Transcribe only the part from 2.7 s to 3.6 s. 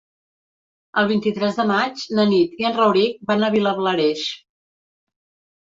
en Rauric van a